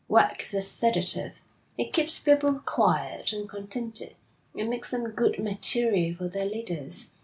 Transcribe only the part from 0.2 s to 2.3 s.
is a sedative. It keeps